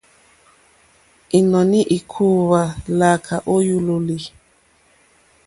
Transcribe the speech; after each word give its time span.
Ínɔ̀ní 1.37 1.79
íkòòwà 1.97 2.61
lǎkà 2.99 3.35
ó 3.53 3.55
yúlòlì. 3.67 4.17